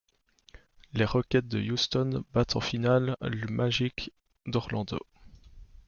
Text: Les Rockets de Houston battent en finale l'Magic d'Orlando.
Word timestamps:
Les 0.93 1.05
Rockets 1.05 1.43
de 1.43 1.59
Houston 1.59 2.23
battent 2.33 2.55
en 2.55 2.59
finale 2.59 3.15
l'Magic 3.21 4.11
d'Orlando. 4.47 4.97